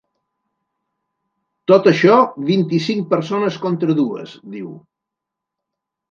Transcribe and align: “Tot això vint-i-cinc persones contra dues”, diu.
“Tot 1.71 1.89
això 1.91 2.15
vint-i-cinc 2.47 3.05
persones 3.11 3.59
contra 3.67 3.97
dues”, 3.99 4.33
diu. 4.55 4.71